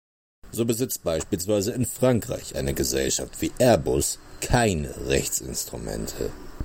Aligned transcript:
So 0.51 0.65
besitzt 0.65 1.03
beispielsweise 1.03 1.73
in 1.73 1.85
Frankreich 1.85 2.55
eine 2.55 2.73
Gesellschaft 2.73 3.39
wie 3.43 3.51
Airbus 3.59 4.17
keine 4.39 4.95
Rechtsinstrumente. 5.05 6.31